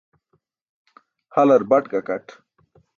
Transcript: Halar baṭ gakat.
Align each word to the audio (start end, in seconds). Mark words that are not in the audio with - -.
Halar 1.35 1.61
baṭ 1.69 1.85
gakat. 1.93 2.27